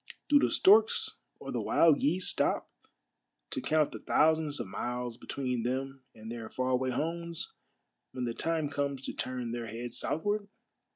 [0.29, 2.71] Do the storks or the wild geese stop
[3.51, 6.49] to count the thousands of miles between A MARVELLOUS UNDERGROUND JOURNEY 13 them and their
[6.49, 7.53] far away homes
[8.11, 10.47] when the time comes to turn their heads southward?